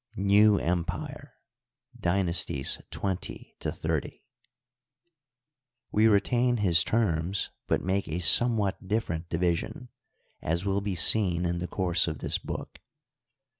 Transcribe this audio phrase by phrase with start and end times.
[0.15, 1.35] New Empire
[1.95, 4.01] (Dynasties XX to XXX).
[4.03, 4.19] ^
[5.91, 9.89] We retain his terms, but make a somewhat different division,
[10.41, 12.79] as will be seen in the course of this book.